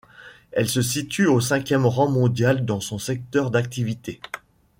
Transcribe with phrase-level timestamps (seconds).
[0.51, 4.19] Elle se situe au cinquième rang mondial dans son secteur d'activité.